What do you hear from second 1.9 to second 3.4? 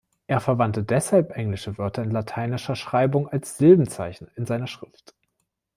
in lateinischer Schreibung